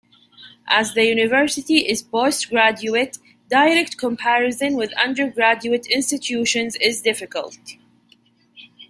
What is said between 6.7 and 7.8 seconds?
is difficult.